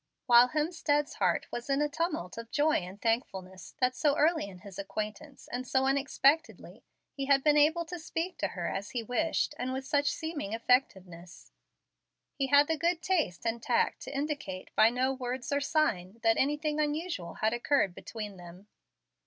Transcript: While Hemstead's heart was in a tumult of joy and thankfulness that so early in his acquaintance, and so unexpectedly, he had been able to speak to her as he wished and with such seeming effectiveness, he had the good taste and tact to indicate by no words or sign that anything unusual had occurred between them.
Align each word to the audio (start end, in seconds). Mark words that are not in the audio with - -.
While 0.25 0.47
Hemstead's 0.49 1.13
heart 1.13 1.45
was 1.51 1.69
in 1.69 1.79
a 1.79 1.87
tumult 1.87 2.35
of 2.35 2.49
joy 2.49 2.77
and 2.77 2.99
thankfulness 2.99 3.75
that 3.79 3.95
so 3.95 4.17
early 4.17 4.47
in 4.47 4.61
his 4.61 4.79
acquaintance, 4.79 5.47
and 5.51 5.67
so 5.67 5.85
unexpectedly, 5.85 6.83
he 7.11 7.25
had 7.25 7.43
been 7.43 7.55
able 7.55 7.85
to 7.85 7.99
speak 7.99 8.39
to 8.39 8.47
her 8.47 8.67
as 8.67 8.89
he 8.89 9.03
wished 9.03 9.53
and 9.59 9.71
with 9.73 9.85
such 9.85 10.09
seeming 10.11 10.53
effectiveness, 10.53 11.51
he 12.33 12.47
had 12.47 12.67
the 12.67 12.77
good 12.77 13.03
taste 13.03 13.45
and 13.45 13.61
tact 13.61 14.01
to 14.01 14.11
indicate 14.17 14.75
by 14.75 14.89
no 14.89 15.13
words 15.13 15.51
or 15.53 15.61
sign 15.61 16.19
that 16.23 16.35
anything 16.35 16.79
unusual 16.79 17.35
had 17.35 17.53
occurred 17.53 17.93
between 17.93 18.37
them. 18.37 18.65